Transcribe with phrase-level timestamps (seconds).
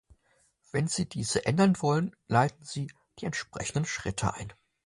[0.71, 4.51] Wenn Sie diese ändern wollen, leiten Sie die entsprechende Schritte ein.